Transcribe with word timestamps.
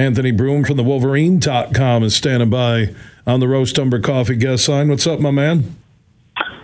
Anthony 0.00 0.30
Broome 0.30 0.64
from 0.64 0.78
the 0.78 0.82
Wolverine.com 0.82 2.02
is 2.02 2.16
standing 2.16 2.48
by 2.48 2.94
on 3.26 3.40
the 3.40 3.46
Roast 3.46 3.78
Umber 3.78 4.00
Coffee 4.00 4.34
guest 4.34 4.66
line. 4.66 4.88
What's 4.88 5.06
up, 5.06 5.20
my 5.20 5.30
man? 5.30 5.76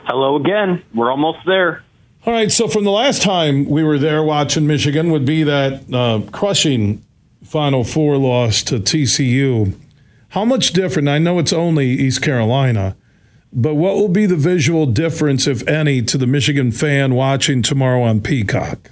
Hello 0.07 0.37
again. 0.37 0.83
We're 0.95 1.11
almost 1.11 1.41
there. 1.45 1.85
All 2.25 2.33
right. 2.33 2.51
So 2.51 2.67
from 2.67 2.85
the 2.85 2.91
last 2.91 3.21
time 3.21 3.67
we 3.67 3.85
were 3.85 3.99
there 3.99 4.23
watching 4.23 4.67
Michigan 4.67 5.11
would 5.11 5.27
be 5.27 5.43
that 5.43 5.93
uh, 5.93 6.23
crushing 6.33 7.05
Final 7.45 7.85
Four 7.85 8.17
loss 8.17 8.63
to 8.65 8.79
TCU. 8.79 9.79
How 10.31 10.47
much 10.47 10.73
different? 10.73 11.09
I 11.09 11.19
know 11.19 11.39
it's 11.39 11.53
only 11.53 11.91
East 11.91 12.23
Carolina, 12.23 12.97
but 13.53 13.75
what 13.75 13.97
will 13.97 14.09
be 14.09 14.25
the 14.25 14.37
visual 14.37 14.87
difference, 14.87 15.47
if 15.47 15.67
any, 15.69 16.01
to 16.03 16.17
the 16.17 16.27
Michigan 16.27 16.73
fan 16.73 17.15
watching 17.15 17.61
tomorrow 17.61 18.03
on 18.03 18.23
Peacock? 18.23 18.91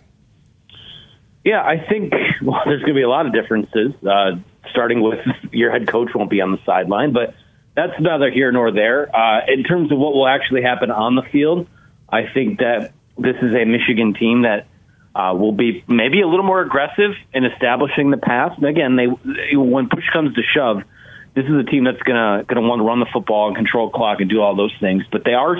Yeah, 1.44 1.62
I 1.62 1.84
think 1.88 2.12
well, 2.42 2.62
there's 2.64 2.80
going 2.80 2.94
to 2.94 2.98
be 2.98 3.02
a 3.02 3.08
lot 3.08 3.26
of 3.26 3.32
differences. 3.32 3.92
Uh, 4.02 4.36
starting 4.70 5.02
with 5.02 5.20
your 5.52 5.70
head 5.70 5.86
coach 5.88 6.10
won't 6.14 6.30
be 6.30 6.40
on 6.40 6.52
the 6.52 6.58
sideline, 6.64 7.12
but 7.12 7.34
that's 7.76 7.92
neither 8.00 8.30
here 8.30 8.50
nor 8.52 8.72
there. 8.72 9.14
Uh, 9.14 9.40
in 9.48 9.62
terms 9.64 9.92
of 9.92 9.98
what 9.98 10.14
will 10.14 10.26
actually 10.26 10.62
happen 10.62 10.90
on 10.90 11.16
the 11.16 11.22
field, 11.22 11.66
I 12.08 12.22
think 12.32 12.58
that 12.58 12.92
this 13.18 13.36
is 13.42 13.54
a 13.54 13.64
Michigan 13.64 14.14
team 14.14 14.42
that 14.42 14.66
uh, 15.14 15.34
will 15.34 15.52
be 15.52 15.84
maybe 15.86 16.20
a 16.22 16.26
little 16.26 16.44
more 16.44 16.60
aggressive 16.60 17.12
in 17.32 17.44
establishing 17.44 18.10
the 18.10 18.16
pass. 18.16 18.52
And 18.56 18.66
again, 18.66 18.96
they 18.96 19.06
when 19.56 19.88
push 19.88 20.04
comes 20.12 20.34
to 20.34 20.42
shove, 20.42 20.82
this 21.34 21.44
is 21.44 21.52
a 21.52 21.64
team 21.64 21.84
that's 21.84 22.02
gonna 22.02 22.44
gonna 22.48 22.62
want 22.62 22.80
to 22.80 22.84
run 22.84 23.00
the 23.00 23.06
football 23.12 23.48
and 23.48 23.56
control 23.56 23.90
clock 23.90 24.20
and 24.20 24.30
do 24.30 24.40
all 24.40 24.56
those 24.56 24.74
things. 24.80 25.04
But 25.10 25.24
they 25.24 25.34
are 25.34 25.56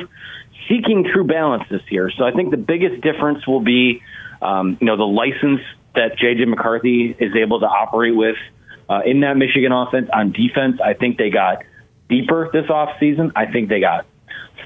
seeking 0.69 1.05
true 1.13 1.25
balance 1.25 1.65
this 1.71 1.83
year. 1.91 2.11
So 2.17 2.25
I 2.25 2.33
think 2.33 2.51
the 2.51 2.57
biggest 2.57 3.03
difference 3.03 3.47
will 3.47 3.61
be, 3.61 4.03
um, 4.43 4.79
you 4.81 4.87
know, 4.87 4.97
the 4.97 5.05
license 5.05 5.61
that 5.95 6.19
JJ 6.19 6.49
McCarthy 6.49 7.15
is 7.19 7.35
able 7.37 7.61
to 7.61 7.67
operate 7.67 8.17
with 8.17 8.37
uh, 8.89 9.01
in 9.05 9.21
that 9.21 9.37
Michigan 9.37 9.73
offense 9.73 10.09
on 10.13 10.33
defense. 10.33 10.81
I 10.85 10.95
think 10.95 11.19
they 11.19 11.31
got 11.31 11.63
deeper 12.09 12.51
this 12.53 12.67
offseason. 12.67 13.33
I 13.37 13.51
think 13.51 13.69
they 13.69 13.81
got 13.81 14.07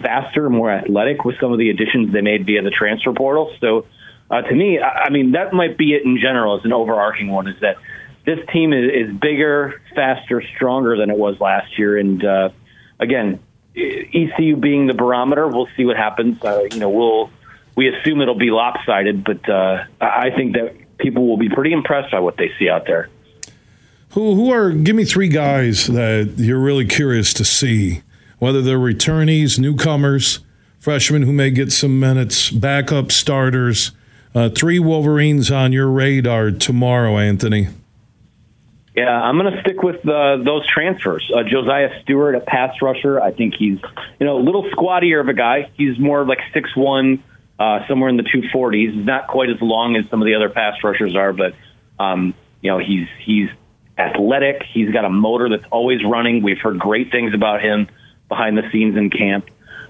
faster, 0.03 0.49
more 0.51 0.71
athletic 0.71 1.25
with 1.25 1.37
some 1.41 1.53
of 1.53 1.59
the 1.59 1.71
additions 1.71 2.13
they 2.13 2.21
made 2.21 2.47
via 2.47 2.63
the 2.63 2.71
transfer 2.71 3.13
portal. 3.13 3.55
So, 3.61 3.87
uh, 4.31 4.43
to 4.43 4.55
me, 4.55 4.79
I, 4.79 5.05
I 5.05 5.11
mean, 5.11 5.33
that 5.33 5.53
might 5.53 5.79
be 5.79 5.95
it 5.95 6.05
in 6.05 6.19
general 6.21 6.59
as 6.59 6.65
an 6.65 6.73
overarching 6.73 7.29
one 7.29 7.49
is 7.49 7.61
that 7.61 7.77
this 8.27 8.39
team 8.53 8.73
is, 8.73 8.91
is 8.93 9.17
bigger, 9.17 9.81
faster, 9.95 10.43
stronger 10.55 10.97
than 10.97 11.11
it 11.11 11.17
was 11.17 11.41
last 11.41 11.79
year. 11.79 11.97
And 11.97 12.23
uh, 12.25 12.51
again, 13.01 13.41
ECU 13.75 14.57
being 14.57 14.87
the 14.87 14.95
barometer, 14.95 15.47
we'll 15.49 15.69
see 15.77 15.85
what 15.85 15.97
happens. 15.97 16.43
Uh, 16.43 16.65
you 16.71 16.79
know, 16.79 16.91
we'll 16.91 17.31
we 17.79 17.89
assume 17.89 18.21
it'll 18.21 18.35
be 18.35 18.51
lopsided, 18.51 19.23
but 19.23 19.49
uh, 19.49 19.85
I 20.01 20.31
think 20.31 20.55
that 20.55 20.75
people 20.99 21.29
will 21.29 21.37
be 21.37 21.49
pretty 21.49 21.73
impressed 21.73 22.11
by 22.11 22.19
what 22.19 22.37
they 22.37 22.51
see 22.59 22.69
out 22.69 22.87
there. 22.87 23.09
Who 24.11 24.35
who 24.35 24.51
are 24.51 24.73
give 24.73 24.97
me 24.97 25.05
three 25.05 25.29
guys 25.29 25.87
that 25.87 26.35
you're 26.39 26.59
really 26.59 26.87
curious 26.87 27.33
to 27.35 27.45
see, 27.45 28.03
whether 28.41 28.63
they're 28.63 28.81
returnees, 28.81 29.61
newcomers, 29.61 30.41
freshmen 30.81 31.23
who 31.23 31.33
may 31.33 31.53
get 31.53 31.71
some 31.71 32.01
minutes, 32.01 32.51
backup 32.51 33.13
starters. 33.13 33.93
Uh, 34.35 34.49
three 34.49 34.81
Wolverines 34.81 35.53
on 35.53 35.73
your 35.73 35.89
radar 35.89 36.51
tomorrow, 36.51 37.17
Anthony. 37.17 37.69
Yeah, 38.97 39.09
I'm 39.09 39.39
going 39.39 39.53
to 39.55 39.61
stick 39.61 39.85
with 39.85 40.07
uh, 40.09 40.39
those 40.39 40.67
transfers. 40.67 41.31
Uh, 41.33 41.45
Josaiah 41.45 42.03
Stewart, 42.03 42.35
a 42.35 42.41
pass 42.41 42.75
rusher. 42.83 43.21
I 43.21 43.31
think 43.31 43.55
he's 43.55 43.79
you 44.19 44.27
know 44.27 44.37
a 44.37 44.43
little 44.43 44.69
squattier 44.73 45.21
of 45.21 45.29
a 45.29 45.35
guy. 45.35 45.71
He's 45.75 45.97
more 45.97 46.27
like 46.27 46.41
six 46.53 46.75
one, 46.75 47.23
uh, 47.59 47.81
somewhere 47.89 48.09
in 48.09 48.17
the 48.17 48.23
240s. 48.23 48.95
He's 48.95 49.07
not 49.07 49.29
quite 49.29 49.51
as 49.51 49.61
long 49.61 49.97
as 49.97 50.09
some 50.11 50.23
of 50.23 50.27
the 50.27 50.35
other 50.35 50.49
pass 50.49 50.77
rushers 50.83 51.17
are, 51.17 51.33
but 51.33 51.55
um, 51.99 52.35
you 52.61 52.71
know 52.71 52.79
he's 52.79 53.09
he's 53.25 53.49
athletic. 53.99 54.63
He's 54.73 54.91
got 54.91 55.05
a 55.05 55.11
motor 55.11 55.49
that's 55.49 55.69
always 55.71 56.05
running. 56.05 56.43
We've 56.43 56.59
heard 56.59 56.79
great 56.79 57.11
things 57.11 57.35
about 57.35 57.61
him 57.63 57.89
behind 58.29 58.57
the 58.57 58.63
scenes 58.71 58.97
in 58.97 59.11
camp. 59.11 59.47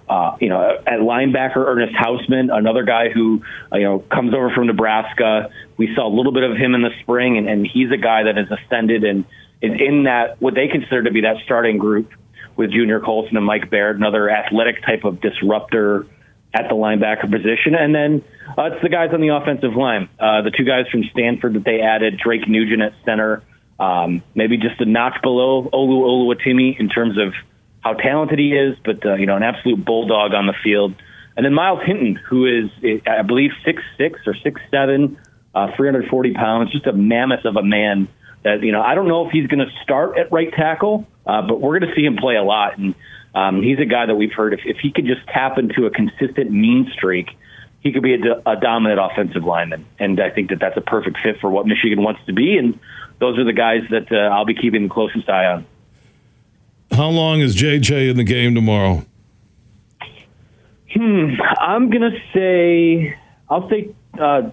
Uh, 0.08 0.36
you 0.40 0.48
know, 0.48 0.78
at 0.86 1.00
linebacker, 1.00 1.56
Ernest 1.56 1.94
Hausmann, 1.94 2.50
another 2.50 2.82
guy 2.82 3.10
who, 3.10 3.42
uh, 3.70 3.76
you 3.76 3.84
know, 3.84 3.98
comes 3.98 4.32
over 4.32 4.50
from 4.54 4.66
Nebraska. 4.66 5.50
We 5.76 5.94
saw 5.94 6.08
a 6.08 6.14
little 6.14 6.32
bit 6.32 6.44
of 6.44 6.56
him 6.56 6.74
in 6.74 6.80
the 6.80 6.92
spring, 7.02 7.36
and, 7.36 7.46
and 7.46 7.66
he's 7.66 7.90
a 7.92 7.98
guy 7.98 8.22
that 8.22 8.38
has 8.38 8.46
ascended 8.50 9.04
and 9.04 9.26
is 9.60 9.72
in 9.78 10.04
that, 10.04 10.40
what 10.40 10.54
they 10.54 10.68
consider 10.68 11.02
to 11.02 11.10
be 11.10 11.22
that 11.22 11.36
starting 11.44 11.76
group 11.76 12.10
with 12.56 12.70
Junior 12.70 13.00
Colson 13.00 13.36
and 13.36 13.44
Mike 13.44 13.70
Barrett, 13.70 13.96
another 13.96 14.30
athletic 14.30 14.82
type 14.82 15.04
of 15.04 15.20
disruptor 15.20 16.06
at 16.54 16.68
the 16.68 16.74
linebacker 16.74 17.30
position. 17.30 17.74
And 17.74 17.94
then 17.94 18.24
uh, 18.56 18.70
it's 18.72 18.82
the 18.82 18.88
guys 18.88 19.10
on 19.12 19.20
the 19.20 19.28
offensive 19.28 19.74
line, 19.74 20.08
uh, 20.18 20.42
the 20.42 20.50
two 20.50 20.64
guys 20.64 20.86
from 20.90 21.04
Stanford 21.12 21.54
that 21.54 21.64
they 21.64 21.80
added, 21.80 22.18
Drake 22.18 22.48
Nugent 22.48 22.82
at 22.82 22.94
center, 23.04 23.42
um, 23.78 24.22
maybe 24.34 24.56
just 24.56 24.80
a 24.80 24.84
notch 24.84 25.20
below 25.22 25.68
Olu 25.72 26.34
Oluwatimi 26.34 26.78
in 26.78 26.88
terms 26.88 27.18
of 27.18 27.34
how 27.80 27.92
talented 27.94 28.38
he 28.38 28.52
is, 28.52 28.76
but 28.84 29.04
uh, 29.04 29.14
you 29.14 29.26
know, 29.26 29.36
an 29.36 29.42
absolute 29.42 29.84
bulldog 29.84 30.34
on 30.34 30.46
the 30.46 30.54
field. 30.64 30.94
And 31.36 31.44
then 31.44 31.54
Myles 31.54 31.80
Hinton, 31.84 32.16
who 32.16 32.46
is, 32.46 33.00
I 33.06 33.22
believe, 33.22 33.52
six 33.64 33.82
six 33.96 34.18
or 34.26 34.34
six 34.34 34.60
seven, 34.72 35.18
uh, 35.54 35.68
340 35.76 36.34
pounds, 36.34 36.72
just 36.72 36.86
a 36.86 36.92
mammoth 36.92 37.44
of 37.44 37.56
a 37.56 37.62
man. 37.62 38.08
That 38.42 38.62
you 38.62 38.72
know, 38.72 38.82
I 38.82 38.94
don't 38.94 39.06
know 39.06 39.26
if 39.26 39.32
he's 39.32 39.46
going 39.46 39.64
to 39.64 39.72
start 39.82 40.18
at 40.18 40.32
right 40.32 40.52
tackle, 40.52 41.06
uh, 41.26 41.42
but 41.42 41.60
we're 41.60 41.78
going 41.78 41.90
to 41.90 41.96
see 41.96 42.04
him 42.04 42.16
play 42.16 42.34
a 42.34 42.42
lot. 42.42 42.78
And 42.78 42.94
um, 43.38 43.62
he's 43.62 43.78
a 43.78 43.84
guy 43.84 44.06
that 44.06 44.16
we've 44.16 44.32
heard 44.32 44.52
if, 44.52 44.60
if 44.64 44.78
he 44.78 44.90
could 44.90 45.06
just 45.06 45.24
tap 45.28 45.58
into 45.58 45.86
a 45.86 45.90
consistent 45.90 46.50
mean 46.50 46.90
streak, 46.92 47.28
he 47.80 47.92
could 47.92 48.02
be 48.02 48.14
a, 48.14 48.50
a 48.50 48.56
dominant 48.56 49.00
offensive 49.00 49.44
lineman. 49.44 49.86
And 49.98 50.20
I 50.20 50.30
think 50.30 50.50
that 50.50 50.58
that's 50.58 50.76
a 50.76 50.80
perfect 50.80 51.20
fit 51.22 51.38
for 51.40 51.48
what 51.48 51.64
Michigan 51.64 52.02
wants 52.02 52.20
to 52.26 52.32
be. 52.32 52.58
And 52.58 52.80
those 53.20 53.38
are 53.38 53.44
the 53.44 53.52
guys 53.52 53.82
that 53.90 54.10
uh, 54.10 54.34
I'll 54.34 54.44
be 54.44 54.54
keeping 54.54 54.84
the 54.84 54.88
closest 54.88 55.28
eye 55.28 55.46
on. 55.46 55.66
How 56.90 57.10
long 57.10 57.40
is 57.40 57.54
JJ 57.54 58.10
in 58.10 58.16
the 58.16 58.24
game 58.24 58.54
tomorrow? 58.54 59.04
Hmm, 60.92 61.34
I'm 61.60 61.90
gonna 61.90 62.18
say 62.34 63.14
I'll 63.48 63.68
say 63.68 63.94
uh, 64.18 64.50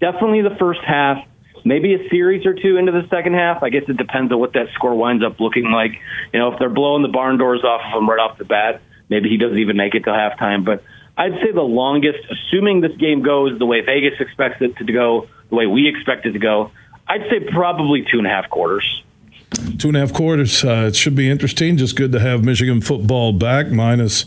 definitely 0.00 0.42
the 0.42 0.56
first 0.58 0.80
half, 0.84 1.24
maybe 1.64 1.94
a 1.94 2.08
series 2.08 2.46
or 2.46 2.54
two 2.54 2.76
into 2.76 2.92
the 2.92 3.06
second 3.08 3.34
half. 3.34 3.62
I 3.62 3.70
guess 3.70 3.84
it 3.88 3.96
depends 3.96 4.32
on 4.32 4.38
what 4.38 4.52
that 4.54 4.68
score 4.74 4.94
winds 4.94 5.24
up 5.24 5.40
looking 5.40 5.70
like. 5.70 5.92
You 6.32 6.40
know, 6.40 6.52
if 6.52 6.58
they're 6.58 6.70
blowing 6.70 7.02
the 7.02 7.08
barn 7.08 7.38
doors 7.38 7.64
off 7.64 7.80
of 7.84 7.98
him 7.98 8.08
right 8.08 8.18
off 8.18 8.38
the 8.38 8.44
bat, 8.44 8.80
maybe 9.08 9.28
he 9.28 9.36
doesn't 9.36 9.58
even 9.58 9.76
make 9.76 9.94
it 9.94 10.04
to 10.04 10.10
halftime. 10.10 10.64
But 10.64 10.82
I'd 11.16 11.34
say 11.42 11.52
the 11.52 11.62
longest, 11.62 12.20
assuming 12.30 12.80
this 12.80 12.96
game 12.96 13.22
goes 13.22 13.58
the 13.58 13.66
way 13.66 13.80
Vegas 13.80 14.20
expects 14.20 14.60
it 14.60 14.76
to 14.76 14.92
go, 14.92 15.28
the 15.50 15.56
way 15.56 15.66
we 15.66 15.88
expect 15.88 16.26
it 16.26 16.32
to 16.32 16.38
go, 16.38 16.70
I'd 17.06 17.22
say 17.28 17.40
probably 17.40 18.04
two 18.10 18.18
and 18.18 18.26
a 18.26 18.30
half 18.30 18.48
quarters. 18.48 19.02
Two 19.78 19.88
and 19.88 19.96
a 19.96 20.00
half 20.00 20.14
quarters. 20.14 20.64
Uh, 20.64 20.86
it 20.88 20.96
should 20.96 21.14
be 21.14 21.28
interesting. 21.28 21.76
Just 21.76 21.96
good 21.96 22.12
to 22.12 22.20
have 22.20 22.44
Michigan 22.44 22.80
football 22.80 23.32
back, 23.32 23.68
minus 23.68 24.24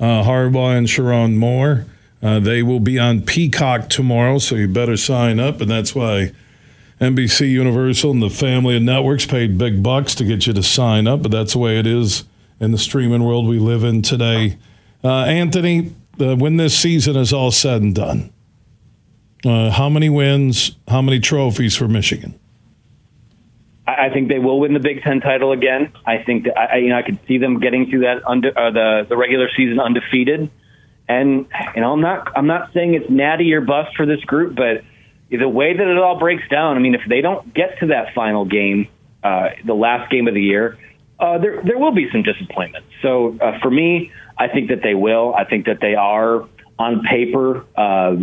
uh, 0.00 0.24
Harbaugh 0.24 0.76
and 0.76 0.88
Sherrone 0.88 1.36
Moore. 1.36 1.86
Uh, 2.20 2.40
they 2.40 2.62
will 2.62 2.80
be 2.80 2.98
on 2.98 3.20
Peacock 3.20 3.88
tomorrow, 3.88 4.38
so 4.38 4.56
you 4.56 4.66
better 4.66 4.96
sign 4.96 5.38
up. 5.38 5.60
And 5.60 5.70
that's 5.70 5.94
why 5.94 6.32
NBC 7.00 7.50
Universal 7.50 8.12
and 8.12 8.22
the 8.22 8.30
family 8.30 8.76
of 8.76 8.82
networks 8.82 9.26
paid 9.26 9.58
big 9.58 9.82
bucks 9.82 10.14
to 10.16 10.24
get 10.24 10.46
you 10.46 10.52
to 10.52 10.62
sign 10.62 11.06
up. 11.06 11.22
But 11.22 11.32
that's 11.32 11.54
the 11.54 11.58
way 11.58 11.78
it 11.78 11.86
is 11.86 12.24
in 12.60 12.70
the 12.70 12.78
streaming 12.78 13.24
world 13.24 13.46
we 13.46 13.58
live 13.58 13.84
in 13.84 14.02
today. 14.02 14.58
Uh, 15.02 15.24
Anthony, 15.24 15.92
uh, 16.20 16.36
when 16.36 16.56
this 16.56 16.78
season 16.78 17.16
is 17.16 17.32
all 17.32 17.50
said 17.50 17.82
and 17.82 17.94
done, 17.94 18.32
uh, 19.44 19.70
how 19.70 19.88
many 19.88 20.08
wins, 20.08 20.76
how 20.88 21.02
many 21.02 21.20
trophies 21.20 21.76
for 21.76 21.88
Michigan? 21.88 22.38
I 23.86 24.08
think 24.08 24.28
they 24.28 24.38
will 24.38 24.60
win 24.60 24.72
the 24.72 24.80
Big 24.80 25.02
Ten 25.02 25.20
title 25.20 25.52
again. 25.52 25.92
I 26.06 26.18
think 26.18 26.44
that 26.44 26.58
I, 26.58 26.76
you 26.78 26.88
know 26.88 26.96
I 26.96 27.02
could 27.02 27.18
see 27.28 27.36
them 27.36 27.60
getting 27.60 27.90
through 27.90 28.00
that 28.00 28.26
under 28.26 28.56
uh, 28.58 28.70
the 28.70 29.06
the 29.08 29.16
regular 29.16 29.50
season 29.54 29.78
undefeated. 29.78 30.50
And 31.06 31.46
you 31.74 31.82
know 31.82 31.92
I'm 31.92 32.00
not 32.00 32.32
I'm 32.34 32.46
not 32.46 32.72
saying 32.72 32.94
it's 32.94 33.10
natty 33.10 33.52
or 33.52 33.60
bust 33.60 33.94
for 33.94 34.06
this 34.06 34.20
group, 34.20 34.54
but 34.54 34.84
the 35.36 35.48
way 35.48 35.76
that 35.76 35.86
it 35.86 35.98
all 35.98 36.18
breaks 36.18 36.48
down, 36.48 36.76
I 36.76 36.80
mean, 36.80 36.94
if 36.94 37.02
they 37.08 37.20
don't 37.20 37.54
get 37.54 37.78
to 37.80 37.86
that 37.88 38.14
final 38.14 38.44
game, 38.44 38.88
uh, 39.22 39.50
the 39.64 39.74
last 39.74 40.10
game 40.10 40.28
of 40.28 40.34
the 40.34 40.42
year, 40.42 40.78
uh, 41.18 41.38
there 41.38 41.62
there 41.64 41.78
will 41.78 41.94
be 41.94 42.08
some 42.10 42.22
disappointment. 42.22 42.84
So 43.02 43.38
uh, 43.40 43.58
for 43.60 43.70
me, 43.70 44.12
I 44.36 44.48
think 44.48 44.68
that 44.70 44.82
they 44.82 44.94
will. 44.94 45.34
I 45.34 45.44
think 45.44 45.66
that 45.66 45.78
they 45.80 45.94
are 45.94 46.48
on 46.78 47.02
paper. 47.02 47.64
Uh, 47.76 48.16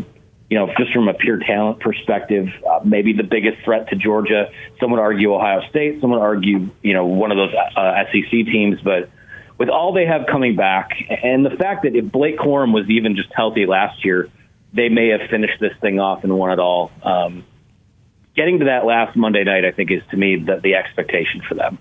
you 0.50 0.60
know, 0.60 0.68
just 0.78 0.92
from 0.92 1.08
a 1.08 1.14
pure 1.14 1.40
talent 1.40 1.80
perspective, 1.80 2.48
uh, 2.70 2.82
maybe 2.84 3.14
the 3.14 3.24
biggest 3.24 3.64
threat 3.64 3.88
to 3.88 3.96
Georgia. 3.96 4.52
Some 4.82 4.92
would 4.92 5.00
argue 5.00 5.34
Ohio 5.34 5.62
State. 5.70 6.02
Some 6.02 6.12
would 6.12 6.20
argue, 6.20 6.70
you 6.82 6.94
know, 6.94 7.06
one 7.06 7.32
of 7.32 7.38
those 7.38 7.54
uh, 7.54 8.04
SEC 8.12 8.30
teams. 8.30 8.82
But 8.84 9.10
with 9.58 9.70
all 9.70 9.94
they 9.94 10.06
have 10.06 10.28
coming 10.30 10.58
back, 10.58 10.90
and 11.24 11.46
the 11.46 11.52
fact 11.52 11.84
that 11.84 11.96
if 11.96 12.12
Blake 12.12 12.38
Corum 12.38 12.74
was 12.74 12.90
even 12.90 13.16
just 13.16 13.30
healthy 13.34 13.66
last 13.66 14.04
year, 14.04 14.30
they 14.74 14.90
may 14.90 15.10
have 15.10 15.30
finished 15.30 15.60
this 15.60 15.74
thing 15.82 16.00
off 16.00 16.24
and 16.24 16.38
won 16.38 16.52
it 16.52 16.60
all. 16.60 16.92
Um, 17.04 17.44
getting 18.36 18.60
to 18.60 18.66
that 18.66 18.86
last 18.86 19.16
Monday 19.16 19.44
night, 19.44 19.66
I 19.66 19.72
think, 19.72 19.92
is 19.92 20.02
to 20.12 20.18
me 20.18 20.38
the, 20.38 20.60
the 20.62 20.76
expectation 20.76 21.42
for 21.48 21.56
them. 21.56 21.78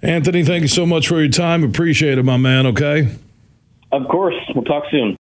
Anthony, 0.00 0.44
thank 0.44 0.62
you 0.62 0.68
so 0.68 0.84
much 0.84 1.08
for 1.08 1.20
your 1.20 1.30
time. 1.30 1.62
Appreciate 1.62 2.18
it, 2.18 2.24
my 2.24 2.36
man. 2.36 2.66
Okay. 2.66 3.16
Of 3.92 4.08
course. 4.08 4.34
We'll 4.54 4.64
talk 4.64 4.84
soon. 4.90 5.16